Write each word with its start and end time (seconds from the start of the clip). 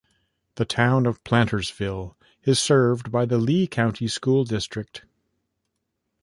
The 0.55 0.65
Town 0.65 1.05
of 1.05 1.23
Plantersville 1.23 2.15
is 2.41 2.57
served 2.57 3.11
by 3.11 3.27
the 3.27 3.37
Lee 3.37 3.67
County 3.67 4.07
School 4.07 4.43
District. 4.43 5.05